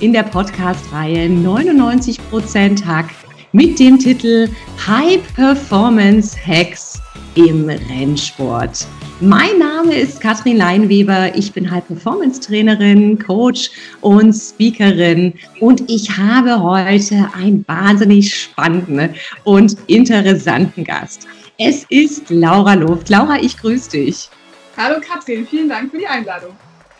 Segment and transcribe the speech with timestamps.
[0.00, 3.10] in der Podcast-Reihe 99% Hack
[3.52, 4.48] mit dem Titel
[4.86, 7.00] High Performance Hacks
[7.34, 8.86] im Rennsport.
[9.20, 11.34] Mein Name ist Katrin Leinweber.
[11.34, 13.70] Ich bin High Performance Trainerin, Coach
[14.02, 21.26] und Speakerin und ich habe heute einen wahnsinnig spannenden und interessanten Gast.
[21.56, 23.08] Es ist Laura Luft.
[23.08, 24.28] Laura, ich grüße dich.
[24.76, 26.54] Hallo Katrin, vielen Dank für die Einladung.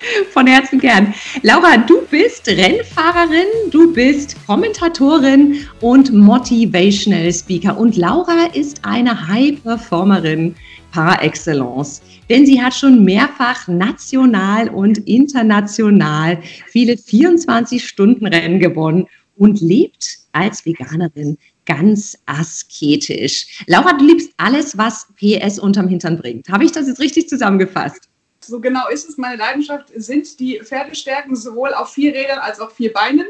[0.31, 1.15] Von Herzen gern.
[1.43, 7.79] Laura, du bist Rennfahrerin, du bist Kommentatorin und Motivational Speaker.
[7.79, 10.55] Und Laura ist eine High-Performerin
[10.93, 12.03] par excellence.
[12.29, 21.37] Denn sie hat schon mehrfach national und international viele 24-Stunden-Rennen gewonnen und lebt als Veganerin
[21.67, 23.65] ganz asketisch.
[23.67, 26.49] Laura, du liebst alles, was PS unterm Hintern bringt.
[26.49, 28.09] Habe ich das jetzt richtig zusammengefasst?
[28.47, 29.17] So genau ist es.
[29.17, 33.27] Meine Leidenschaft sind die Pferdestärken sowohl auf vier Rädern als auch vier Beinen.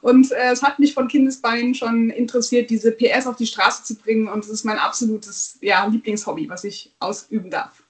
[0.00, 3.94] Und äh, es hat mich von Kindesbeinen schon interessiert, diese PS auf die Straße zu
[3.94, 4.28] bringen.
[4.28, 7.81] Und es ist mein absolutes ja, Lieblingshobby, was ich ausüben darf.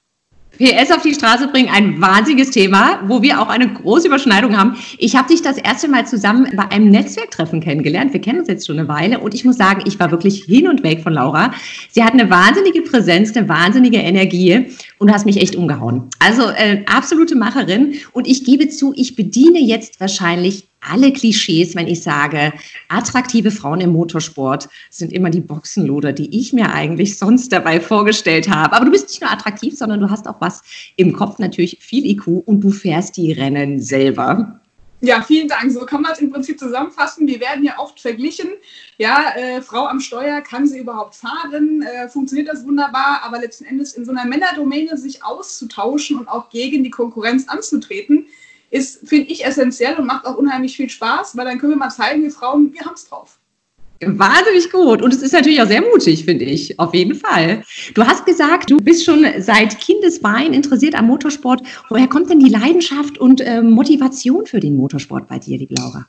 [0.59, 4.77] PS auf die Straße bringen, ein wahnsinniges Thema, wo wir auch eine große Überschneidung haben.
[4.99, 8.13] Ich habe dich das erste Mal zusammen bei einem Netzwerktreffen kennengelernt.
[8.13, 10.69] Wir kennen uns jetzt schon eine Weile und ich muss sagen, ich war wirklich hin
[10.69, 11.53] und weg von Laura.
[11.91, 14.67] Sie hat eine wahnsinnige Präsenz, eine wahnsinnige Energie
[14.99, 16.09] und hast mich echt umgehauen.
[16.19, 21.89] Also äh, absolute Macherin und ich gebe zu, ich bediene jetzt wahrscheinlich alle Klischees, wenn
[21.89, 22.53] ich sage,
[22.89, 28.49] attraktive Frauen im Motorsport sind immer die Boxenloder, die ich mir eigentlich sonst dabei vorgestellt
[28.49, 28.75] habe.
[28.75, 30.63] Aber du bist nicht nur attraktiv, sondern du hast auch was
[30.97, 34.61] im Kopf, natürlich viel IQ und du fährst die Rennen selber.
[35.05, 35.73] Ja, vielen Dank.
[35.73, 37.27] So kann man es im Prinzip zusammenfassen.
[37.27, 38.51] Wir werden ja oft verglichen.
[38.99, 41.83] Ja, äh, Frau am Steuer, kann sie überhaupt fahren?
[41.83, 43.21] Äh, funktioniert das wunderbar?
[43.25, 48.29] Aber letzten Endes in so einer Männerdomäne sich auszutauschen und auch gegen die Konkurrenz anzutreten,
[48.73, 51.91] ist, finde ich, essentiell und macht auch unheimlich viel Spaß, weil dann können wir mal
[51.91, 53.39] zeigen, wir Frauen, wir haben es drauf.
[54.01, 55.03] Wahnsinnig gut.
[55.03, 56.77] Und es ist natürlich auch sehr mutig, finde ich.
[56.81, 57.63] Auf jeden Fall.
[57.95, 61.63] Du hast gesagt, du bist schon seit Kindesbein interessiert am Motorsport.
[61.89, 66.07] Woher kommt denn die Leidenschaft und äh, Motivation für den Motorsport bei dir, liebe Laura?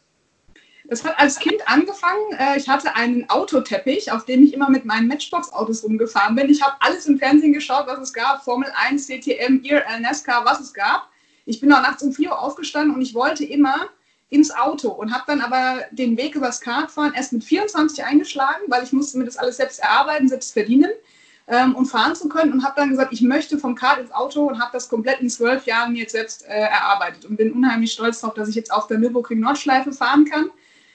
[0.85, 2.33] Das hat als Kind angefangen.
[2.39, 6.49] Äh, ich hatte einen Autoteppich, auf dem ich immer mit meinen Matchbox-Autos rumgefahren bin.
[6.49, 8.43] Ich habe alles im Fernsehen geschaut, was es gab.
[8.43, 11.12] Formel 1, DTM, IRL, NASCAR, was es gab
[11.45, 13.89] ich bin auch nachts um 4 Uhr aufgestanden und ich wollte immer
[14.29, 18.83] ins Auto und habe dann aber den Weg übers Kartfahren erst mit 24 eingeschlagen, weil
[18.83, 20.89] ich musste mir das alles selbst erarbeiten, selbst verdienen
[21.47, 24.47] ähm, und fahren zu können und habe dann gesagt, ich möchte vom Kart ins Auto
[24.47, 28.21] und habe das komplett in zwölf Jahren jetzt selbst äh, erarbeitet und bin unheimlich stolz
[28.21, 30.49] darauf, dass ich jetzt auf der Nürburgring Nordschleife fahren kann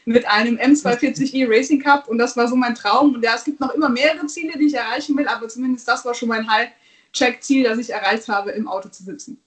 [0.05, 3.61] mit einem M240i Racing Cup und das war so mein Traum und ja, es gibt
[3.61, 7.65] noch immer mehrere Ziele, die ich erreichen will, aber zumindest das war schon mein High-Check-Ziel,
[7.65, 9.39] das ich erreicht habe, im Auto zu sitzen.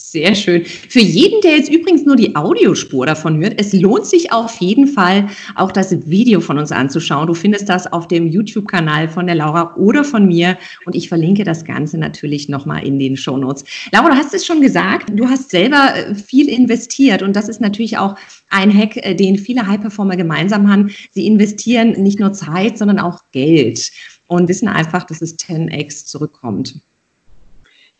[0.00, 0.64] Sehr schön.
[0.64, 4.86] Für jeden, der jetzt übrigens nur die Audiospur davon hört, es lohnt sich auf jeden
[4.86, 5.26] Fall,
[5.56, 7.26] auch das Video von uns anzuschauen.
[7.26, 11.42] Du findest das auf dem YouTube-Kanal von der Laura oder von mir und ich verlinke
[11.42, 13.64] das Ganze natürlich nochmal in den Show Notes.
[13.90, 17.60] Laura, du hast es schon gesagt, du hast selber äh, viel investiert und das ist
[17.60, 18.14] natürlich auch
[18.50, 20.90] ein Hack, äh, den viele High-Performer gemeinsam haben.
[21.10, 23.90] Sie investieren nicht nur Zeit, sondern auch Geld
[24.28, 26.80] und wissen einfach, dass es 10x zurückkommt.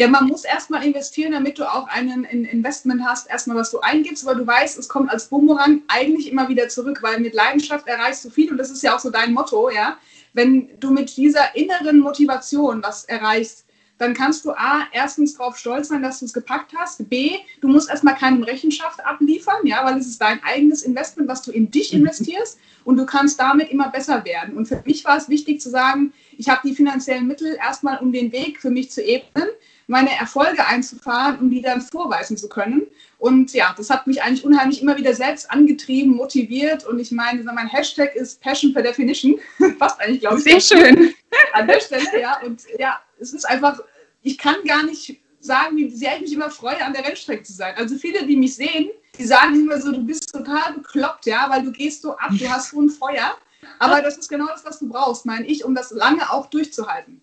[0.01, 4.25] Ja, man muss erstmal investieren, damit du auch einen Investment hast, erstmal was du eingibst,
[4.25, 8.25] weil du weißt, es kommt als Bumerang eigentlich immer wieder zurück, weil mit Leidenschaft erreichst
[8.25, 9.99] du viel und das ist ja auch so dein Motto, ja.
[10.35, 13.65] Wenn du mit dieser inneren Motivation was erreichst,
[13.99, 17.11] dann kannst du A, erstens darauf stolz sein, dass du es gepackt hast.
[17.11, 21.43] B, du musst erstmal keine Rechenschaft abliefern, ja, weil es ist dein eigenes Investment, was
[21.43, 22.01] du in dich mhm.
[22.01, 24.56] investierst und du kannst damit immer besser werden.
[24.56, 28.12] Und für mich war es wichtig zu sagen, ich habe die finanziellen Mittel erstmal, um
[28.12, 29.49] den Weg für mich zu ebnen
[29.88, 32.87] meine Erfolge einzufahren, um die dann vorweisen zu können.
[33.19, 36.87] Und ja, das hat mich eigentlich unheimlich immer wieder selbst angetrieben, motiviert.
[36.87, 39.40] Und ich meine, mein Hashtag ist Passion per Definition.
[39.79, 40.44] Passt eigentlich, glaube ich.
[40.44, 41.14] Sehr schön.
[41.55, 42.38] An der Stelle, ja.
[42.44, 43.81] Und ja, es ist einfach,
[44.23, 47.52] ich kann gar nicht sagen, wie sehr ich mich immer freue, an der Rennstrecke zu
[47.52, 47.75] sein.
[47.76, 51.62] Also viele, die mich sehen, die sagen immer so, du bist total bekloppt, ja, weil
[51.62, 53.37] du gehst so ab, du hast so ein Feuer.
[53.79, 57.23] Aber das ist genau das, was du brauchst, meine ich, um das lange auch durchzuhalten.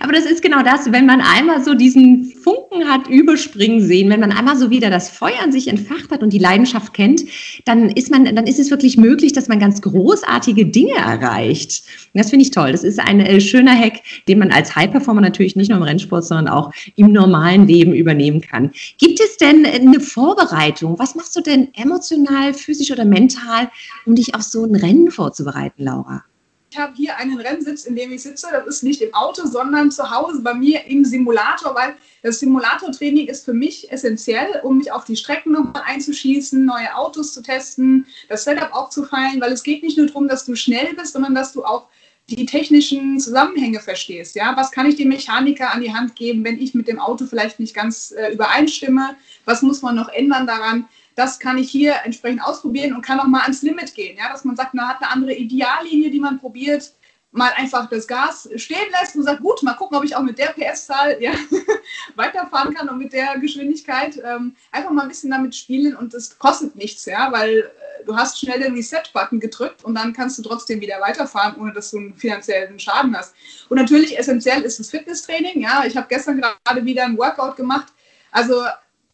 [0.00, 4.20] Aber das ist genau das, wenn man einmal so diesen Funken hat überspringen sehen, wenn
[4.20, 7.22] man einmal so wieder das Feuer an sich entfacht hat und die Leidenschaft kennt,
[7.64, 11.82] dann ist man, dann ist es wirklich möglich, dass man ganz großartige Dinge erreicht.
[12.14, 12.72] Und das finde ich toll.
[12.72, 16.24] Das ist ein äh, schöner Hack, den man als High-Performer natürlich nicht nur im Rennsport,
[16.24, 18.70] sondern auch im normalen Leben übernehmen kann.
[18.98, 20.98] Gibt es denn eine Vorbereitung?
[20.98, 23.70] Was machst du denn emotional, physisch oder mental,
[24.04, 26.24] um dich auf so ein Rennen vorzubereiten, Laura?
[26.70, 28.48] Ich habe hier einen Rennsitz, in dem ich sitze.
[28.50, 33.28] Das ist nicht im Auto, sondern zu Hause bei mir im Simulator, weil das Simulatortraining
[33.28, 38.06] ist für mich essentiell, um mich auf die Strecken nochmal einzuschießen, neue Autos zu testen,
[38.28, 41.52] das Setup aufzufallen, weil es geht nicht nur darum, dass du schnell bist, sondern dass
[41.52, 41.86] du auch
[42.28, 44.34] die technischen Zusammenhänge verstehst.
[44.34, 44.56] Ja?
[44.56, 47.60] Was kann ich dem Mechaniker an die Hand geben, wenn ich mit dem Auto vielleicht
[47.60, 49.16] nicht ganz äh, übereinstimme?
[49.44, 50.88] Was muss man noch ändern daran?
[51.16, 54.16] Das kann ich hier entsprechend ausprobieren und kann auch mal ans Limit gehen.
[54.18, 54.30] Ja?
[54.30, 56.92] Dass man sagt, man hat eine andere Ideallinie, die man probiert,
[57.32, 60.38] mal einfach das Gas stehen lässt und sagt, gut, mal gucken, ob ich auch mit
[60.38, 61.32] der PS-Zahl ja,
[62.16, 64.20] weiterfahren kann und mit der Geschwindigkeit.
[64.24, 68.16] Ähm, einfach mal ein bisschen damit spielen und es kostet nichts, ja, weil äh, du
[68.16, 71.98] hast schnell den Reset-Button gedrückt und dann kannst du trotzdem wieder weiterfahren, ohne dass du
[71.98, 73.34] einen finanziellen Schaden hast.
[73.68, 75.60] Und natürlich essentiell ist das Fitnesstraining.
[75.60, 77.92] Ja, ich habe gestern gerade wieder ein Workout gemacht.
[78.32, 78.64] Also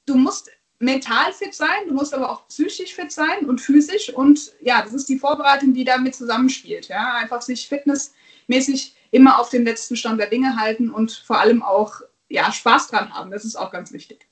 [0.07, 0.51] du musst
[0.83, 4.13] mental fit sein, du musst aber auch psychisch fit sein und physisch.
[4.13, 6.89] Und ja, das ist die Vorbereitung, die damit zusammenspielt.
[6.89, 7.15] Ja?
[7.15, 12.01] Einfach sich fitnessmäßig immer auf den letzten Stand der Dinge halten und vor allem auch
[12.29, 13.31] ja, Spaß dran haben.
[13.31, 14.27] Das ist auch ganz wichtig.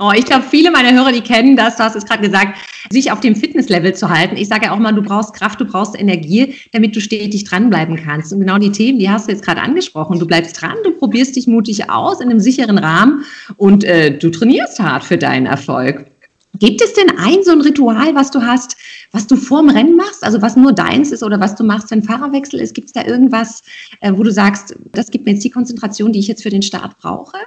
[0.00, 2.58] Oh, ich glaube, viele meiner Hörer, die kennen das, du hast es gerade gesagt,
[2.90, 4.36] sich auf dem Fitnesslevel zu halten.
[4.36, 7.96] Ich sage ja auch mal, du brauchst Kraft, du brauchst Energie, damit du stetig dranbleiben
[7.96, 8.32] kannst.
[8.32, 10.18] Und genau die Themen, die hast du jetzt gerade angesprochen.
[10.18, 13.24] Du bleibst dran, du probierst dich mutig aus in einem sicheren Rahmen
[13.58, 16.06] und äh, du trainierst hart für deinen Erfolg.
[16.58, 18.76] Gibt es denn ein so ein Ritual, was du hast,
[19.10, 22.02] was du vorm Rennen machst, also was nur deins ist oder was du machst, wenn
[22.02, 22.74] Fahrerwechsel ist?
[22.74, 23.62] Gibt es da irgendwas,
[24.00, 26.62] äh, wo du sagst, das gibt mir jetzt die Konzentration, die ich jetzt für den
[26.62, 27.38] Start brauche?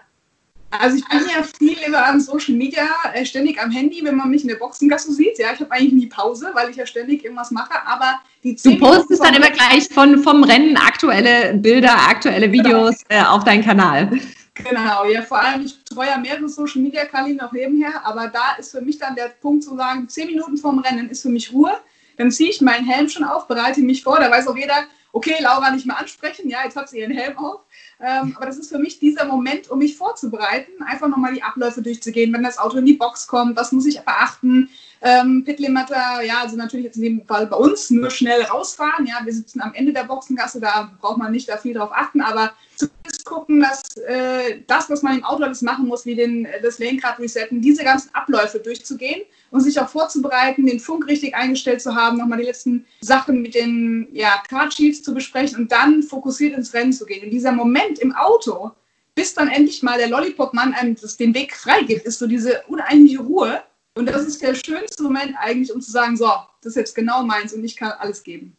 [0.80, 4.30] Also ich bin ja viel über an Social Media, äh, ständig am Handy, wenn man
[4.30, 5.38] mich in der Boxengasse sieht.
[5.38, 7.74] Ja, ich habe eigentlich nie Pause, weil ich ja ständig irgendwas mache.
[7.86, 13.22] Aber die Du postest dann immer gleich von, vom Rennen aktuelle Bilder, aktuelle Videos genau.
[13.22, 14.20] äh, auf deinen Kanal.
[14.56, 18.56] Genau, ja, vor allem, ich treue ja mehrere Social Media Kanäle noch nebenher, aber da
[18.58, 21.52] ist für mich dann der Punkt zu sagen, zehn Minuten vorm Rennen ist für mich
[21.52, 21.74] Ruhe.
[22.18, 25.36] Dann ziehe ich meinen Helm schon auf, bereite mich vor, da weiß auch jeder, okay,
[25.42, 27.65] Laura nicht mehr ansprechen, ja, jetzt hat sie ihren Helm auf.
[28.02, 31.82] Ähm, aber das ist für mich dieser Moment, um mich vorzubereiten, einfach nochmal die Abläufe
[31.82, 34.70] durchzugehen, wenn das Auto in die Box kommt, was muss ich beachten.
[35.02, 39.06] Ähm, Pitlimata, ja, also natürlich jetzt in dem Fall bei uns nur schnell rausfahren.
[39.06, 42.22] Ja, wir sitzen am Ende der Boxengasse, da braucht man nicht da viel drauf achten,
[42.22, 46.48] aber zumindest gucken, dass äh, das, was man im Auto alles machen muss, wie den,
[46.62, 51.82] das Lenkrad resetten, diese ganzen Abläufe durchzugehen und sich auch vorzubereiten, den Funk richtig eingestellt
[51.82, 56.56] zu haben, nochmal die letzten Sachen mit den ja, Card-Sheets zu besprechen und dann fokussiert
[56.56, 57.24] ins Rennen zu gehen.
[57.24, 58.72] In dieser Moment im Auto,
[59.16, 63.22] bis dann endlich mal der Lollipop-Mann einem das, den Weg freigibt, ist so diese uneinige
[63.22, 63.62] Ruhe.
[63.98, 66.30] Und das ist der schönste Moment eigentlich, um zu sagen, so,
[66.62, 68.56] das ist jetzt genau meins und ich kann alles geben.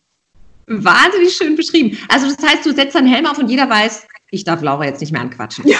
[0.66, 1.96] Wahnsinnig schön beschrieben.
[2.08, 5.00] Also das heißt, du setzt deinen Helm auf und jeder weiß, ich darf Laura jetzt
[5.00, 5.67] nicht mehr anquatschen.
[5.67, 5.78] Ja.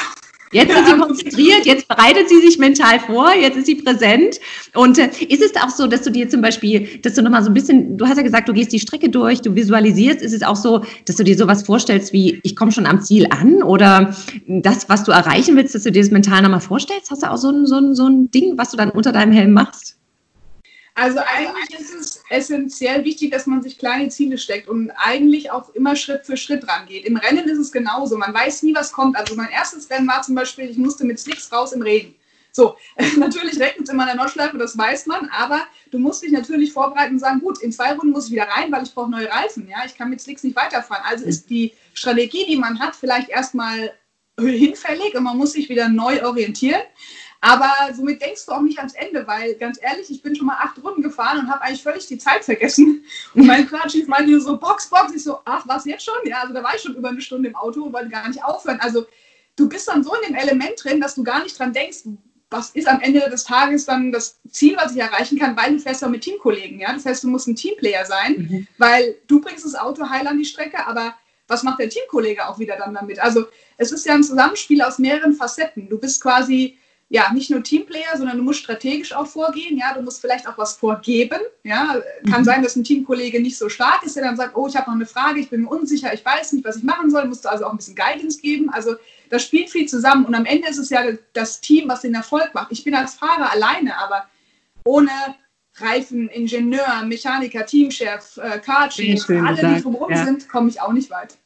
[0.53, 4.39] Jetzt ist sie konzentriert, jetzt bereitet sie sich mental vor, jetzt ist sie präsent.
[4.75, 7.51] Und äh, ist es auch so, dass du dir zum Beispiel, dass du nochmal so
[7.51, 10.43] ein bisschen, du hast ja gesagt, du gehst die Strecke durch, du visualisierst, ist es
[10.43, 14.15] auch so, dass du dir sowas vorstellst wie, ich komme schon am Ziel an oder
[14.47, 17.11] das, was du erreichen willst, dass du dir das mental nochmal vorstellst?
[17.11, 19.33] Hast du auch so ein, so, ein, so ein Ding, was du dann unter deinem
[19.33, 19.96] Helm machst?
[20.99, 25.69] Also eigentlich ist es essentiell wichtig, dass man sich kleine Ziele steckt und eigentlich auch
[25.75, 27.05] immer Schritt für Schritt rangeht.
[27.05, 28.17] Im Rennen ist es genauso.
[28.17, 29.15] Man weiß nie, was kommt.
[29.15, 32.15] Also mein erstes Rennen war zum Beispiel, ich musste mit Slicks raus im Regen.
[32.51, 32.77] So,
[33.19, 36.73] natürlich regnet es immer in der Nordschleife, das weiß man, aber du musst dich natürlich
[36.73, 39.31] vorbereiten und sagen, gut, in zwei Runden muss ich wieder rein, weil ich brauche neue
[39.31, 39.69] Reifen.
[39.69, 41.05] Ja, ich kann mit Slicks nicht weiterfahren.
[41.07, 43.93] Also ist die Strategie, die man hat, vielleicht erstmal
[44.39, 46.81] hinfällig und man muss sich wieder neu orientieren.
[47.47, 50.59] Aber somit denkst du auch nicht ans Ende, weil ganz ehrlich, ich bin schon mal
[50.61, 53.05] acht Runden gefahren und habe eigentlich völlig die Zeit vergessen.
[53.35, 55.15] Und mein Klatschif meinte so, Box, Box.
[55.15, 56.15] Ich so, ach, was jetzt schon?
[56.25, 58.43] Ja, also da war ich schon über eine Stunde im Auto und wollte gar nicht
[58.43, 58.81] aufhören.
[58.81, 59.07] Also
[59.55, 61.99] du bist dann so in dem Element drin, dass du gar nicht dran denkst,
[62.51, 65.79] was ist am Ende des Tages dann das Ziel, was ich erreichen kann, weil du
[65.79, 66.81] fährst ja mit Teamkollegen.
[66.81, 66.93] Ja?
[66.93, 68.69] Das heißt, du musst ein Teamplayer sein, mhm.
[68.79, 71.15] weil du bringst das Auto heil an die Strecke, aber
[71.47, 73.21] was macht der Teamkollege auch wieder dann damit?
[73.21, 75.89] Also es ist ja ein Zusammenspiel aus mehreren Facetten.
[75.89, 76.77] Du bist quasi
[77.09, 79.79] ja, nicht nur Teamplayer, sondern du musst strategisch auch vorgehen.
[79.79, 81.39] Ja, du musst vielleicht auch was vorgeben.
[81.63, 82.45] Ja, kann mhm.
[82.45, 84.97] sein, dass ein Teamkollege nicht so stark ist, der dann sagt, oh, ich habe noch
[84.97, 87.27] eine Frage, ich bin mir unsicher, ich weiß nicht, was ich machen soll.
[87.27, 88.71] Musst du also auch ein bisschen Guidance geben.
[88.71, 88.97] Also
[89.31, 92.51] das spielt viel zusammen und am Ende ist es ja das Team, was den Erfolg
[92.55, 92.73] macht.
[92.73, 94.29] Ich bin als Fahrer alleine, aber
[94.85, 95.11] ohne
[95.77, 100.25] Reifen, Ingenieur, Mechaniker, Teamchef, äh, Coaching, alle, die drumherum ja.
[100.25, 101.37] sind, komme ich auch nicht weit.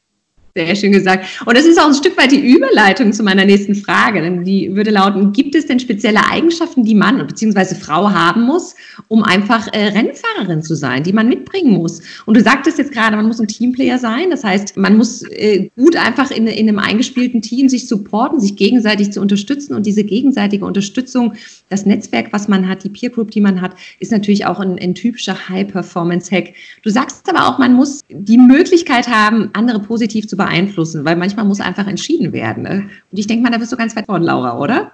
[0.56, 1.26] Sehr schön gesagt.
[1.46, 4.20] Und das ist auch ein Stück weit die Überleitung zu meiner nächsten Frage.
[4.20, 7.76] Denn die würde lauten, gibt es denn spezielle Eigenschaften, die Mann bzw.
[7.76, 8.74] Frau haben muss,
[9.06, 12.02] um einfach äh, Rennfahrerin zu sein, die man mitbringen muss?
[12.26, 14.30] Und du sagtest jetzt gerade, man muss ein Teamplayer sein.
[14.30, 18.56] Das heißt, man muss äh, gut einfach in, in einem eingespielten Team sich supporten, sich
[18.56, 19.74] gegenseitig zu unterstützen.
[19.74, 21.34] Und diese gegenseitige Unterstützung,
[21.70, 24.78] das Netzwerk, was man hat, die Peer Group, die man hat, ist natürlich auch ein,
[24.78, 26.52] ein typischer High-Performance-Hack.
[26.82, 31.46] Du sagst aber auch, man muss die Möglichkeit haben, andere positiv zu beeinflussen, weil manchmal
[31.46, 32.64] muss einfach entschieden werden.
[32.64, 32.90] Ne?
[33.10, 34.92] Und ich denke mal, da bist du ganz weit vorne, Laura, oder?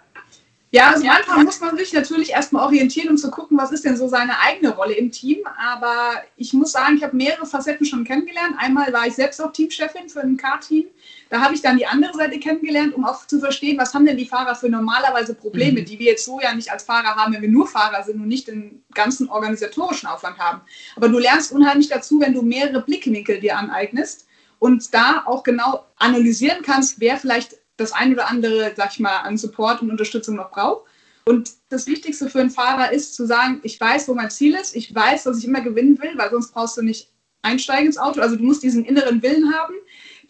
[0.77, 3.97] Ja, also manchmal muss man sich natürlich erstmal orientieren, um zu gucken, was ist denn
[3.97, 5.39] so seine eigene Rolle im Team.
[5.59, 8.57] Aber ich muss sagen, ich habe mehrere Facetten schon kennengelernt.
[8.59, 10.85] Einmal war ich selbst auch Teamchefin für ein Car-Team.
[11.31, 14.19] Da habe ich dann die andere Seite kennengelernt, um auch zu verstehen, was haben denn
[14.19, 15.87] die Fahrer für normalerweise Probleme, mhm.
[15.87, 18.29] die wir jetzt so ja nicht als Fahrer haben, wenn wir nur Fahrer sind und
[18.29, 20.61] nicht den ganzen organisatorischen Aufwand haben.
[20.95, 24.27] Aber du lernst unheimlich dazu, wenn du mehrere Blickwinkel dir aneignest
[24.59, 29.19] und da auch genau analysieren kannst, wer vielleicht das ein oder andere, sag ich mal,
[29.19, 30.87] an Support und Unterstützung noch braucht.
[31.25, 34.77] Und das Wichtigste für einen Fahrer ist zu sagen, ich weiß, wo mein Ziel ist,
[34.77, 37.11] ich weiß, dass ich immer gewinnen will, weil sonst brauchst du nicht
[37.43, 38.21] einsteigen ins Auto.
[38.21, 39.75] Also du musst diesen inneren Willen haben,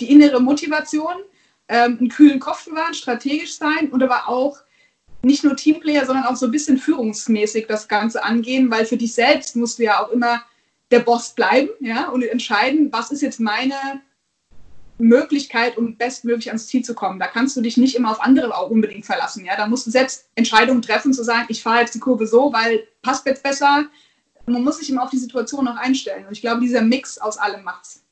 [0.01, 1.15] die innere Motivation,
[1.69, 4.59] ähm, einen kühlen Kopf bewahren, strategisch sein und aber auch
[5.23, 9.13] nicht nur Teamplayer, sondern auch so ein bisschen führungsmäßig das Ganze angehen, weil für dich
[9.13, 10.43] selbst musst du ja auch immer
[10.91, 13.75] der Boss bleiben ja, und entscheiden, was ist jetzt meine
[14.99, 17.19] Möglichkeit, um bestmöglich ans Ziel zu kommen.
[17.19, 19.45] Da kannst du dich nicht immer auf andere auch unbedingt verlassen.
[19.45, 19.57] Ja?
[19.57, 22.85] Da musst du selbst Entscheidungen treffen, zu sagen, ich fahre jetzt die Kurve so, weil
[23.03, 23.87] passt jetzt besser.
[24.47, 26.25] Man muss sich immer auf die Situation auch einstellen.
[26.27, 28.03] Und ich glaube, dieser Mix aus allem macht's.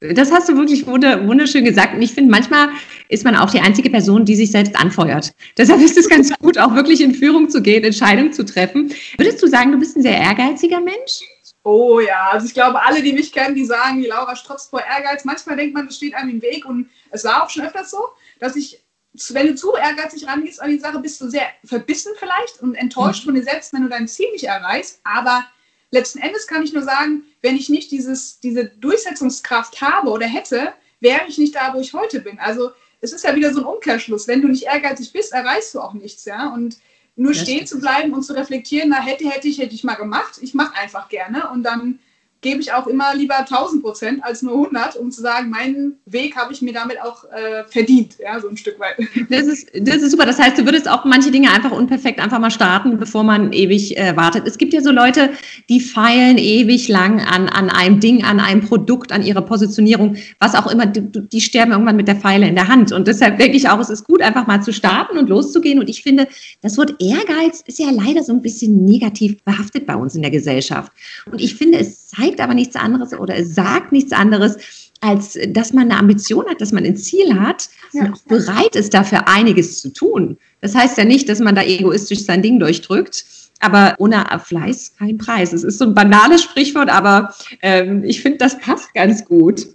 [0.00, 1.94] Das hast du wirklich wunderschön gesagt.
[1.94, 2.68] Und ich finde, manchmal
[3.08, 5.32] ist man auch die einzige Person, die sich selbst anfeuert.
[5.56, 8.92] Deshalb ist es ganz gut, auch wirklich in Führung zu gehen, Entscheidungen zu treffen.
[9.16, 11.20] Würdest du sagen, du bist ein sehr ehrgeiziger Mensch?
[11.66, 14.82] Oh ja, also ich glaube, alle, die mich kennen, die sagen, die Laura strotzt vor
[14.82, 15.24] Ehrgeiz.
[15.24, 18.10] Manchmal denkt man, es steht einem im Weg und es war auch schon öfters so,
[18.38, 18.84] dass ich,
[19.30, 23.22] wenn du zu ehrgeizig rangehst an die Sache, bist du sehr verbissen vielleicht und enttäuscht
[23.22, 23.28] mhm.
[23.28, 25.00] von dir selbst, wenn du dein Ziel nicht erreichst.
[25.04, 25.46] Aber
[25.90, 30.74] letzten Endes kann ich nur sagen, wenn ich nicht dieses, diese Durchsetzungskraft habe oder hätte,
[31.00, 32.38] wäre ich nicht da, wo ich heute bin.
[32.38, 34.28] Also es ist ja wieder so ein Umkehrschluss.
[34.28, 36.48] Wenn du nicht ehrgeizig bist, erreichst du auch nichts, ja.
[36.48, 36.76] Und
[37.16, 40.38] nur stehen zu bleiben und zu reflektieren, na hätte, hätte ich, hätte ich mal gemacht.
[40.40, 42.00] Ich mache einfach gerne und dann
[42.44, 46.36] gebe ich auch immer lieber 1000 Prozent als nur 100, um zu sagen, meinen Weg
[46.36, 48.96] habe ich mir damit auch äh, verdient, ja, so ein Stück weit.
[49.30, 50.26] Das ist, das ist super.
[50.26, 53.96] Das heißt, du würdest auch manche Dinge einfach unperfekt einfach mal starten, bevor man ewig
[53.96, 54.46] äh, wartet.
[54.46, 55.30] Es gibt ja so Leute,
[55.70, 60.54] die feilen ewig lang an, an einem Ding, an einem Produkt, an ihrer Positionierung, was
[60.54, 60.84] auch immer.
[60.84, 62.92] Die, die sterben irgendwann mit der Pfeile in der Hand.
[62.92, 65.78] Und deshalb denke ich auch, es ist gut, einfach mal zu starten und loszugehen.
[65.78, 66.28] Und ich finde,
[66.60, 70.30] das Wort Ehrgeiz ist ja leider so ein bisschen negativ behaftet bei uns in der
[70.30, 70.92] Gesellschaft.
[71.30, 74.56] Und ich finde, es zeigt aber nichts anderes oder es sagt nichts anderes,
[75.00, 78.04] als dass man eine Ambition hat, dass man ein Ziel hat ja.
[78.04, 80.38] und auch bereit ist, dafür einiges zu tun.
[80.60, 83.24] Das heißt ja nicht, dass man da egoistisch sein Ding durchdrückt,
[83.60, 85.52] aber ohne Fleiß kein Preis.
[85.52, 89.66] Es ist so ein banales Sprichwort, aber ähm, ich finde, das passt ganz gut.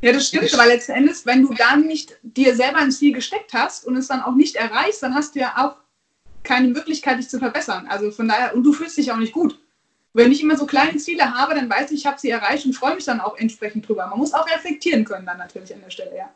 [0.00, 3.52] Ja, das stimmt, weil letzten Endes, wenn du dann nicht dir selber ein Ziel gesteckt
[3.52, 5.76] hast und es dann auch nicht erreichst, dann hast du ja auch
[6.44, 7.86] keine Möglichkeit, dich zu verbessern.
[7.88, 9.58] Also von daher, und du fühlst dich auch nicht gut
[10.16, 12.72] wenn ich immer so kleine Ziele habe, dann weiß ich, ich habe sie erreicht und
[12.72, 14.06] freue mich dann auch entsprechend drüber.
[14.06, 16.30] Man muss auch reflektieren können dann natürlich an der Stelle, ja.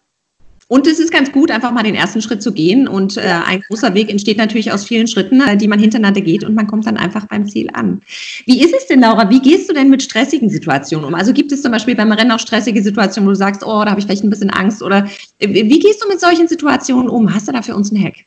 [0.69, 2.87] Und es ist ganz gut, einfach mal den ersten Schritt zu gehen.
[2.87, 6.45] Und äh, ein großer Weg entsteht natürlich aus vielen Schritten, äh, die man hintereinander geht
[6.45, 8.03] und man kommt dann einfach beim Ziel an.
[8.47, 9.29] Wie ist es denn, Laura?
[9.31, 11.15] Wie gehst du denn mit stressigen Situationen um?
[11.17, 13.91] Also gibt es zum Beispiel beim Rennen auch stressige Situationen, wo du sagst, oh, da
[13.91, 14.81] habe ich vielleicht ein bisschen Angst?
[14.81, 15.09] Oder
[15.41, 17.35] äh, wie gehst du mit solchen Situationen um?
[17.35, 18.19] Hast du da für uns einen Hack?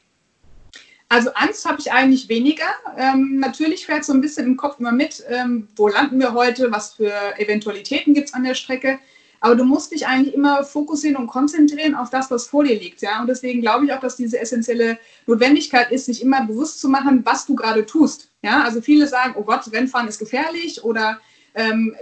[1.14, 2.66] Also Angst habe ich eigentlich weniger.
[2.98, 6.72] Ähm, natürlich fährt so ein bisschen im Kopf immer mit, ähm, wo landen wir heute,
[6.72, 8.98] was für Eventualitäten gibt es an der Strecke.
[9.40, 13.04] Aber du musst dich eigentlich immer fokussieren und konzentrieren auf das, was vor dir liegt.
[13.04, 13.22] Ja?
[13.22, 17.22] Und deswegen glaube ich auch, dass diese essentielle Notwendigkeit ist, sich immer bewusst zu machen,
[17.24, 18.32] was du gerade tust.
[18.42, 18.64] Ja?
[18.64, 21.20] Also viele sagen, oh Gott, Rennfahren ist gefährlich oder
[21.54, 21.96] ähm,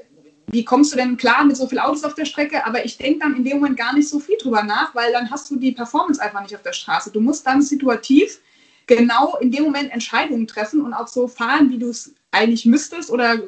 [0.47, 2.65] wie kommst du denn klar mit so vielen Autos auf der Strecke?
[2.65, 5.29] Aber ich denke dann in dem Moment gar nicht so viel drüber nach, weil dann
[5.29, 7.11] hast du die Performance einfach nicht auf der Straße.
[7.11, 8.39] Du musst dann situativ
[8.88, 13.09] genau in dem Moment Entscheidungen treffen und auch so fahren, wie du es eigentlich müsstest
[13.09, 13.39] oder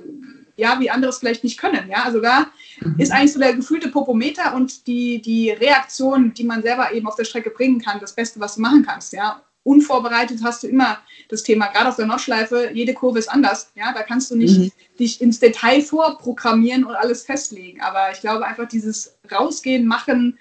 [0.56, 1.90] ja, wie andere es vielleicht nicht können.
[1.90, 2.48] Ja, also da
[2.80, 2.96] mhm.
[3.00, 7.16] ist eigentlich so der gefühlte Popometer und die, die Reaktion, die man selber eben auf
[7.16, 9.13] der Strecke bringen kann, das Beste, was du machen kannst.
[9.13, 11.00] Ja, unvorbereitet hast du immer
[11.30, 13.72] das Thema, gerade auf der Nordschleife, jede Kurve ist anders.
[13.75, 14.72] Ja, da kannst du nicht mhm.
[15.00, 17.82] dich ins Detail vorprogrammieren und alles festlegen.
[17.82, 20.38] Aber ich glaube einfach dieses Rausgehen, Machen,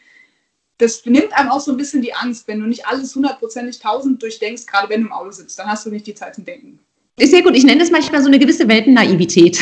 [0.83, 4.23] das nimmt einem auch so ein bisschen die Angst, wenn du nicht alles hundertprozentig tausend
[4.23, 6.79] durchdenkst, gerade wenn du im Auto sitzt, dann hast du nicht die Zeit zum Denken.
[7.19, 7.57] Ist sehr gut.
[7.57, 9.59] Ich nenne das manchmal so eine gewisse Weltennaivität.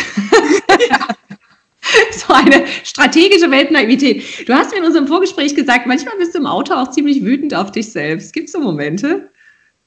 [0.90, 1.08] ja.
[2.12, 4.48] so eine strategische Weltnaivität.
[4.48, 7.54] Du hast mir in unserem Vorgespräch gesagt, manchmal bist du im Auto auch ziemlich wütend
[7.54, 8.32] auf dich selbst.
[8.32, 9.28] Gibt es so Momente?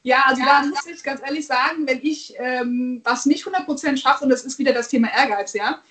[0.04, 4.26] Ja, also da muss ich ganz ehrlich sagen, wenn ich ähm, was nicht 100% schaffe,
[4.26, 5.82] und das ist wieder das Thema Ehrgeiz, ja,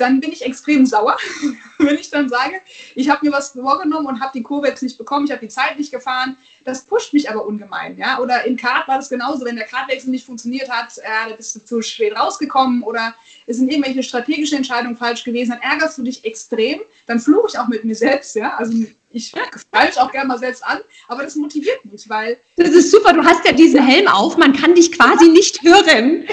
[0.00, 1.16] dann bin ich extrem sauer,
[1.78, 2.60] wenn ich dann sage,
[2.94, 5.48] ich habe mir was vorgenommen und habe die Kurve jetzt nicht bekommen, ich habe die
[5.48, 6.36] Zeit nicht gefahren.
[6.64, 7.96] Das pusht mich aber ungemein.
[7.98, 8.18] Ja?
[8.18, 11.54] Oder im Kart war das genauso, wenn der Kartwechsel nicht funktioniert hat, äh, da bist
[11.54, 13.14] du zu spät rausgekommen oder
[13.46, 17.58] es sind irgendwelche strategischen Entscheidungen falsch gewesen, dann ärgerst du dich extrem, dann fluche ich
[17.58, 18.36] auch mit mir selbst.
[18.36, 18.56] Ja?
[18.56, 18.72] Also
[19.10, 19.32] ich
[19.72, 20.78] greife auch gerne mal selbst an,
[21.08, 22.38] aber das motiviert mich, weil...
[22.56, 26.26] Das ist super, du hast ja diesen Helm auf, man kann dich quasi nicht hören.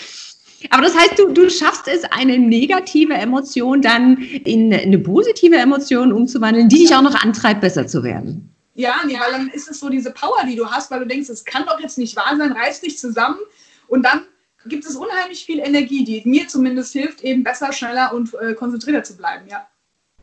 [0.69, 6.11] Aber das heißt, du, du schaffst es, eine negative Emotion dann in eine positive Emotion
[6.11, 8.53] umzuwandeln, die dich auch noch antreibt, besser zu werden.
[8.73, 11.29] Ja, nee, weil dann ist es so diese Power, die du hast, weil du denkst,
[11.29, 13.39] es kann doch jetzt nicht wahr sein, reiß dich zusammen
[13.87, 14.21] und dann
[14.67, 19.03] gibt es unheimlich viel Energie, die mir zumindest hilft, eben besser, schneller und äh, konzentrierter
[19.03, 19.67] zu bleiben, ja.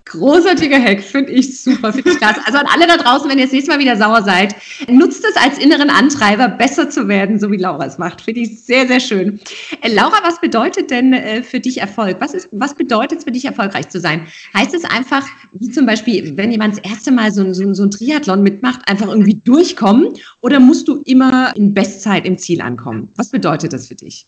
[0.07, 2.41] Großartiger Hack, finde ich super, finde ich klasse.
[2.45, 4.55] Also an alle da draußen, wenn ihr das nächste Mal wieder sauer seid,
[4.87, 8.21] nutzt es als inneren Antreiber, besser zu werden, so wie Laura es macht.
[8.21, 9.41] Finde ich sehr, sehr schön.
[9.81, 12.19] Äh, Laura, was bedeutet denn äh, für dich Erfolg?
[12.21, 14.27] Was, was bedeutet es für dich, erfolgreich zu sein?
[14.53, 17.91] Heißt es einfach, wie zum Beispiel, wenn jemand das erste Mal so, so, so ein
[17.91, 20.13] Triathlon mitmacht, einfach irgendwie durchkommen?
[20.43, 23.11] Oder musst du immer in Bestzeit im Ziel ankommen?
[23.17, 24.27] Was bedeutet das für dich?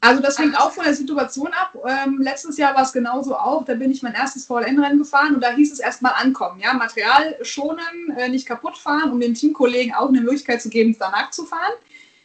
[0.00, 1.76] Also das hängt auch von der Situation ab.
[1.86, 3.64] Ähm, letztes Jahr war es genauso auch.
[3.64, 6.60] Da bin ich mein erstes VLN-Rennen gefahren und da hieß es erstmal ankommen.
[6.60, 6.74] Ja?
[6.74, 11.30] Material schonen, äh, nicht kaputt fahren, um den Teamkollegen auch eine Möglichkeit zu geben, danach
[11.30, 11.72] zu fahren.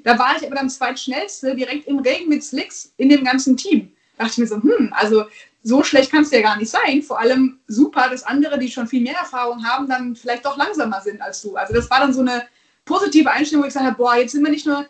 [0.03, 3.91] Da war ich aber dann zweitschnellste, direkt im Regen mit Slicks in dem ganzen Team.
[4.17, 5.25] Da dachte ich mir so, hm, also
[5.63, 7.01] so schlecht kann es ja gar nicht sein.
[7.01, 11.01] Vor allem super, dass andere, die schon viel mehr Erfahrung haben, dann vielleicht doch langsamer
[11.01, 11.55] sind als du.
[11.55, 12.43] Also das war dann so eine
[12.85, 14.85] positive Einstellung, wo ich gesagt habe, boah, jetzt sind wir nicht nur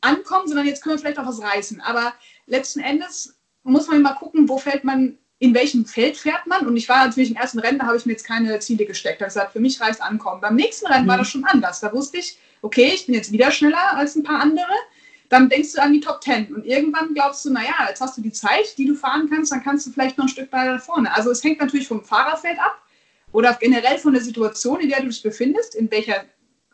[0.00, 1.80] ankommen, sondern jetzt können wir vielleicht auch was reißen.
[1.80, 2.14] Aber
[2.46, 6.66] letzten Endes muss man mal gucken, wo fällt man, in welchem Feld fährt man.
[6.66, 9.20] Und ich war natürlich im ersten Rennen, da habe ich mir jetzt keine Ziele gesteckt.
[9.20, 10.40] Da habe gesagt, für mich reicht ankommen.
[10.40, 11.08] Beim nächsten Rennen mhm.
[11.08, 11.80] war das schon anders.
[11.80, 14.66] Da wusste ich, okay, ich bin jetzt wieder schneller als ein paar andere.
[15.28, 16.52] Dann denkst du an die Top Ten.
[16.54, 19.62] Und irgendwann glaubst du, naja, jetzt hast du die Zeit, die du fahren kannst, dann
[19.62, 21.14] kannst du vielleicht noch ein Stück weiter vorne.
[21.14, 22.82] Also es hängt natürlich vom Fahrerfeld ab
[23.32, 26.24] oder generell von der Situation, in der du dich befindest, in welcher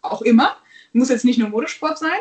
[0.02, 0.56] auch immer.
[0.92, 2.20] Muss jetzt nicht nur Motorsport sein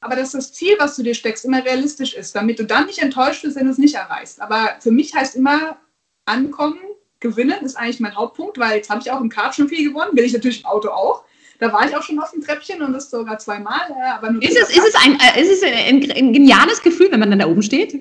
[0.00, 2.98] aber dass das Ziel, was du dir steckst, immer realistisch ist, damit du dann nicht
[2.98, 4.40] enttäuscht bist, wenn du es nicht erreichst.
[4.40, 5.78] Aber für mich heißt immer,
[6.26, 6.78] ankommen,
[7.20, 10.16] gewinnen ist eigentlich mein Hauptpunkt, weil jetzt habe ich auch im Kart schon viel gewonnen,
[10.16, 11.24] will ich natürlich im Auto auch.
[11.58, 13.80] Da war ich auch schon auf dem Treppchen und das sogar zweimal.
[13.90, 17.10] Äh, aber nur ist, es, ist, es ein, äh, ist es ein, ein geniales Gefühl,
[17.10, 17.94] wenn man dann da oben steht?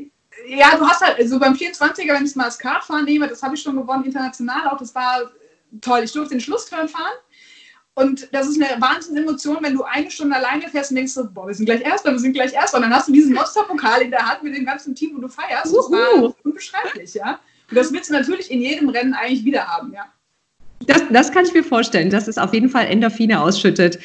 [0.47, 3.41] Ja, du hast halt, also beim 24er, wenn ich es mal als Kartfahren nehme, das
[3.41, 5.31] habe ich schon gewonnen, international auch, das war
[5.81, 6.01] toll.
[6.03, 7.13] Ich durfte den Schlussturn fahren
[7.97, 11.47] und das ist eine Wahnsinnsemotion, wenn du eine Stunde alleine fährst und denkst so, boah,
[11.47, 12.77] wir sind gleich Erster, wir sind gleich Erster.
[12.77, 15.29] Und dann hast du diesen Monsterpokal in der Hand mit dem ganzen Team, wo du
[15.29, 15.67] feierst.
[15.67, 17.39] Das war unbeschreiblich, ja.
[17.69, 20.05] Und das willst du natürlich in jedem Rennen eigentlich wieder haben, ja.
[20.87, 23.97] Das, das kann ich mir vorstellen, dass es auf jeden Fall Endorphine ausschüttet.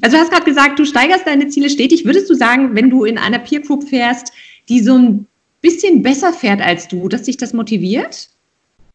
[0.00, 2.06] Also du hast gerade gesagt, du steigerst deine Ziele stetig.
[2.06, 4.32] Würdest du sagen, wenn du in einer Peer Group fährst,
[4.70, 5.26] die so ein
[5.60, 8.30] bisschen besser fährt als du, dass dich das motiviert?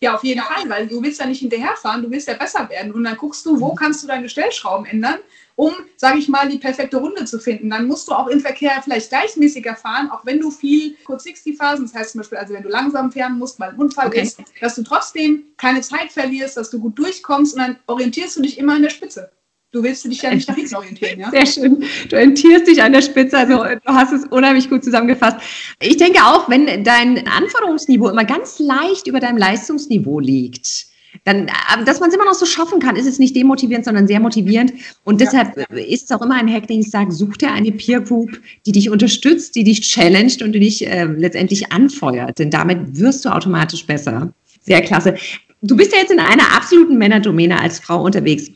[0.02, 2.94] Ja, auf jeden Fall, weil du willst ja nicht hinterherfahren, du willst ja besser werden.
[2.94, 3.76] Und dann guckst du, wo mhm.
[3.76, 5.20] kannst du deine Stellschrauben ändern,
[5.56, 7.70] um, sage ich mal, die perfekte Runde zu finden.
[7.70, 11.58] Dann musst du auch im Verkehr vielleicht gleichmäßiger fahren, auch wenn du viel kurz 60
[11.58, 14.22] Phasen, das heißt zum Beispiel, also wenn du langsam fahren musst, weil ein Unfall okay.
[14.22, 18.42] ist, dass du trotzdem keine Zeit verlierst, dass du gut durchkommst und dann orientierst du
[18.42, 19.32] dich immer an der Spitze.
[19.72, 21.30] Du willst dich ja nicht nach links orientieren, ja?
[21.32, 21.84] Sehr schön.
[22.10, 25.38] Du orientierst dich an der Spitze, also du hast es unheimlich gut zusammengefasst.
[25.80, 30.88] Ich denke auch, wenn dein Anforderungsniveau immer ganz leicht über deinem Leistungsniveau liegt,
[31.24, 31.50] dann,
[31.86, 34.74] dass man es immer noch so schaffen kann, ist es nicht demotivierend, sondern sehr motivierend.
[35.04, 35.66] Und deshalb ja.
[35.78, 38.72] ist es auch immer ein Hack, den ich sage, such dir eine Peer Group, die
[38.72, 42.40] dich unterstützt, die dich challenged und die dich äh, letztendlich anfeuert.
[42.40, 44.32] Denn damit wirst du automatisch besser.
[44.62, 45.16] Sehr klasse.
[45.62, 48.50] Du bist ja jetzt in einer absoluten Männerdomäne als Frau unterwegs.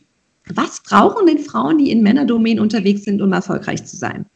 [0.48, 4.26] Was brauchen denn Frauen, die in Männerdomänen unterwegs sind, um erfolgreich zu sein?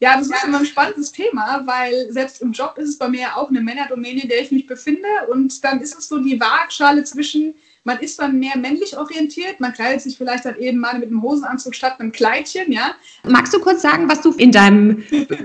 [0.00, 3.36] Ja, das ist immer ein spannendes Thema, weil selbst im Job ist es bei mir
[3.36, 5.08] auch eine Männerdomäne, in der ich mich befinde.
[5.30, 7.54] Und dann ist es so die Waagschale zwischen,
[7.84, 11.22] man ist dann mehr männlich orientiert, man kleidet sich vielleicht dann eben mal mit einem
[11.22, 12.94] Hosenanzug statt einem Kleidchen, ja.
[13.26, 15.04] Magst du kurz sagen, was du in deinem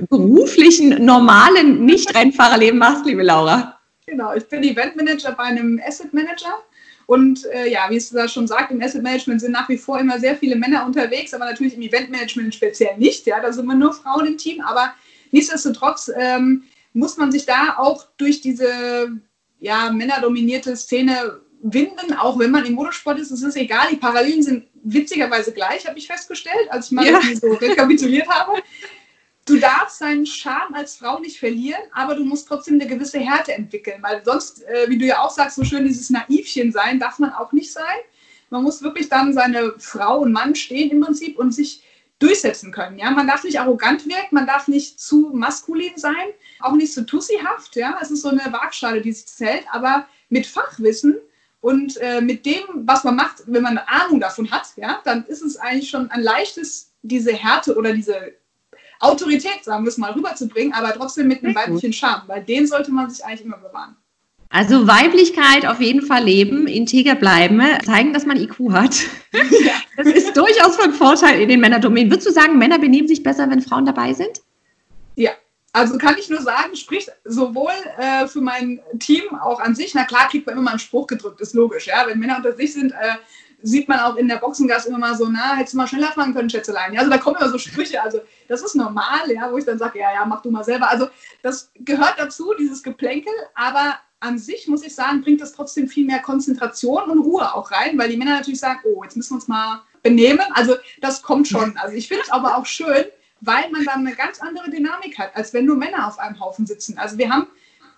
[0.10, 3.80] beruflichen, normalen Nicht-Rennfahrerleben machst, liebe Laura?
[4.08, 6.64] Genau, ich bin Eventmanager bei einem Asset Manager
[7.10, 10.00] und äh, ja, wie es da schon sagt, im Asset Management sind nach wie vor
[10.00, 13.26] immer sehr viele Männer unterwegs, aber natürlich im Event Management speziell nicht.
[13.26, 14.94] Ja, da sind immer nur Frauen im Team, aber
[15.32, 19.10] nichtsdestotrotz ähm, muss man sich da auch durch diese
[19.60, 23.32] ja, männerdominierte Szene winden, auch wenn man im Motorsport ist.
[23.32, 27.20] Es ist egal, die Parallelen sind witzigerweise gleich, habe ich festgestellt, als ich mal ja.
[27.42, 28.62] so rekapituliert habe.
[29.50, 33.54] Du darfst deinen Charme als Frau nicht verlieren, aber du musst trotzdem eine gewisse Härte
[33.54, 37.20] entwickeln, weil sonst, äh, wie du ja auch sagst, so schön dieses Naivchen sein, darf
[37.20, 37.84] man auch nicht sein.
[38.50, 41.84] Man muss wirklich dann seine Frau und Mann stehen im Prinzip und sich
[42.20, 43.00] durchsetzen können.
[43.00, 43.12] Ja?
[43.12, 46.16] Man darf nicht arrogant wirken, man darf nicht zu maskulin sein,
[46.60, 47.76] auch nicht zu tussihaft.
[47.76, 47.98] Ja?
[48.02, 51.18] Es ist so eine Waagschale, die sich zählt, aber mit Fachwissen
[51.62, 55.26] und äh, mit dem, was man macht, wenn man eine Ahnung davon hat, ja, dann
[55.26, 58.34] ist es eigentlich schon ein leichtes, diese Härte oder diese
[59.00, 62.92] Autorität, sagen wir es mal, rüberzubringen, aber trotzdem mit einem weiblichen Charme, weil den sollte
[62.92, 63.96] man sich eigentlich immer bewahren.
[64.50, 68.96] Also Weiblichkeit auf jeden Fall leben, integer bleiben, zeigen, dass man IQ hat.
[69.34, 69.74] Ja.
[69.96, 72.10] Das ist durchaus von Vorteil in den Männerdomänen.
[72.10, 74.42] Würdest du sagen, Männer benehmen sich besser, wenn Frauen dabei sind?
[75.16, 75.32] Ja,
[75.74, 79.94] also kann ich nur sagen, spricht sowohl äh, für mein Team auch an sich.
[79.94, 81.88] Na klar, kriegt man immer mal einen Spruch gedrückt, ist logisch.
[81.88, 82.08] Ja?
[82.08, 83.16] Wenn Männer unter sich sind, äh,
[83.62, 86.34] sieht man auch in der Boxengas immer mal so, na, hättest du mal schneller fahren
[86.34, 86.94] können, Schätzelein.
[86.94, 89.78] Ja, also da kommen immer so Sprüche, also das ist normal, ja, wo ich dann
[89.78, 90.90] sage, ja, ja, mach du mal selber.
[90.90, 91.10] Also
[91.42, 96.06] das gehört dazu, dieses Geplänkel, aber an sich muss ich sagen, bringt das trotzdem viel
[96.06, 99.36] mehr Konzentration und Ruhe auch rein, weil die Männer natürlich sagen, oh, jetzt müssen wir
[99.36, 100.46] uns mal benehmen.
[100.54, 101.78] Also das kommt schon.
[101.78, 103.06] Also ich finde es aber auch schön,
[103.42, 106.66] weil man dann eine ganz andere Dynamik hat, als wenn nur Männer auf einem Haufen
[106.66, 106.98] sitzen.
[106.98, 107.48] Also wir haben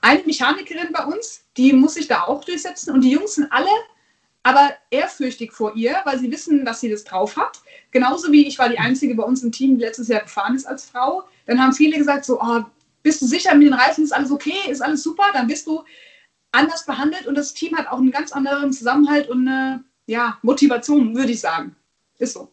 [0.02, 3.70] eine Mechanikerin bei uns, die muss sich da auch durchsetzen und die Jungs sind alle
[4.44, 7.62] aber ehrfürchtig vor ihr, weil sie wissen, dass sie das drauf hat.
[7.92, 10.66] Genauso wie ich war die Einzige bei uns im Team, die letztes Jahr gefahren ist
[10.66, 11.24] als Frau.
[11.46, 12.64] Dann haben viele gesagt so, oh,
[13.04, 15.84] bist du sicher mit den Reifen, ist alles okay, ist alles super, dann bist du
[16.52, 21.16] anders behandelt und das Team hat auch einen ganz anderen Zusammenhalt und eine ja, Motivation,
[21.16, 21.76] würde ich sagen.
[22.18, 22.52] Ist so.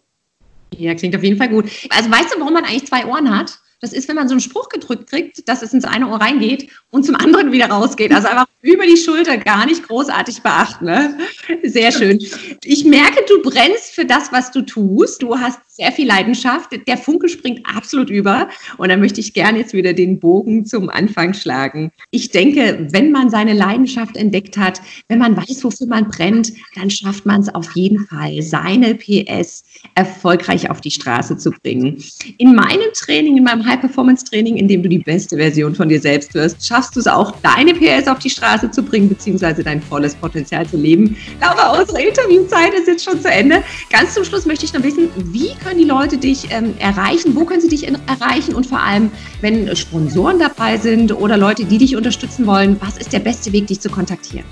[0.75, 1.71] Ja, klingt auf jeden Fall gut.
[1.91, 3.59] Also weißt du, warum man eigentlich zwei Ohren hat?
[3.81, 6.69] Das ist, wenn man so einen Spruch gedrückt kriegt, dass es ins eine Ohr reingeht
[6.91, 8.13] und zum anderen wieder rausgeht.
[8.13, 10.87] Also einfach über die Schulter gar nicht großartig beachten.
[10.87, 11.17] Ne?
[11.63, 12.19] Sehr schön.
[12.65, 15.23] Ich merke, du brennst für das, was du tust.
[15.23, 16.71] Du hast sehr viel Leidenschaft.
[16.89, 18.49] Der Funke springt absolut über.
[18.79, 21.93] Und da möchte ich gerne jetzt wieder den Bogen zum Anfang schlagen.
[22.11, 26.91] Ich denke, wenn man seine Leidenschaft entdeckt hat, wenn man weiß, wofür man brennt, dann
[26.91, 29.63] schafft man es auf jeden Fall, seine PS
[29.95, 32.03] erfolgreich auf die Straße zu bringen.
[32.39, 36.35] In meinem Training, in meinem High-Performance-Training, in dem du die beste Version von dir selbst
[36.35, 40.15] wirst, schaffst du es auch, deine PS auf die Straße zu bringen, beziehungsweise dein volles
[40.15, 41.17] Potenzial zu leben.
[41.41, 43.63] Laura, unsere Interviewzeit ist jetzt schon zu Ende.
[43.91, 47.35] Ganz zum Schluss möchte ich noch wissen, wie können die Leute dich ähm, erreichen?
[47.35, 48.55] Wo können sie dich erreichen?
[48.55, 53.13] Und vor allem, wenn Sponsoren dabei sind oder Leute, die dich unterstützen wollen, was ist
[53.13, 54.45] der beste Weg, dich zu kontaktieren?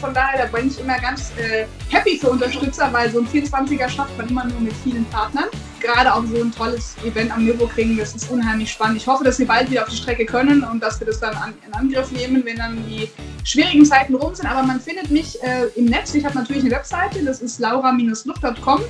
[0.00, 3.88] Von daher, da bin ich immer ganz äh, happy für Unterstützer, weil so ein 24er
[3.88, 5.44] schafft man immer nur mit vielen Partnern.
[5.80, 8.98] Gerade auch so ein tolles Event am Nürburgring, das ist unheimlich spannend.
[8.98, 11.34] Ich hoffe, dass wir bald wieder auf die Strecke können und dass wir das dann
[11.34, 13.08] an, in Angriff nehmen, wenn dann die
[13.44, 14.46] schwierigen Zeiten rum sind.
[14.46, 16.14] Aber man findet mich äh, im Netz.
[16.14, 18.82] Ich habe natürlich eine Webseite, das ist laura-luft.com.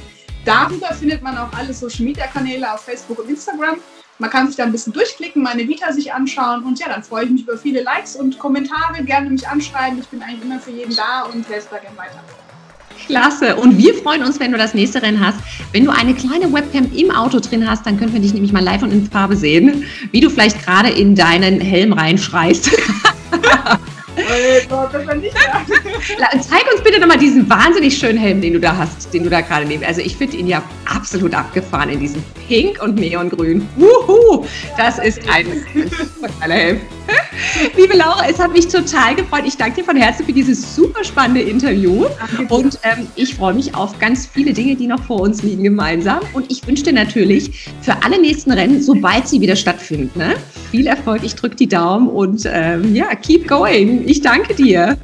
[0.44, 3.76] Darüber findet man auch alle Social Media Kanäle auf Facebook und Instagram.
[4.18, 7.24] Man kann sich da ein bisschen durchklicken, meine Vita sich anschauen und ja, dann freue
[7.24, 9.02] ich mich über viele Likes und Kommentare.
[9.04, 9.98] Gerne mich anschreiben.
[9.98, 12.22] Ich bin eigentlich immer für jeden da und helfe da gerne weiter.
[13.06, 13.56] Klasse.
[13.56, 15.38] Und wir freuen uns, wenn du das nächste Rennen hast.
[15.72, 18.62] Wenn du eine kleine Webcam im Auto drin hast, dann können wir dich nämlich mal
[18.62, 22.70] live und in Farbe sehen, wie du vielleicht gerade in deinen Helm reinschreist.
[26.40, 29.40] Zeig uns bitte nochmal diesen wahnsinnig schönen Helm, den du da hast, den du da
[29.40, 29.84] gerade neben.
[29.84, 33.66] Also ich finde ihn ja absolut abgefahren in diesem Pink und Neongrün.
[33.76, 34.46] Wuhu!
[34.76, 35.46] Das ist ein
[36.40, 36.80] toller Helm.
[37.76, 39.42] Liebe Laura, es hat mich total gefreut.
[39.46, 42.06] Ich danke dir von Herzen für dieses super spannende Interview.
[42.48, 46.20] Und ähm, ich freue mich auf ganz viele Dinge, die noch vor uns liegen gemeinsam.
[46.32, 50.34] Und ich wünsche dir natürlich für alle nächsten Rennen, sobald sie wieder stattfinden, ne?
[50.70, 51.22] viel Erfolg.
[51.24, 54.06] Ich drücke die Daumen und ähm, ja, keep going.
[54.08, 54.96] Ich danke dir.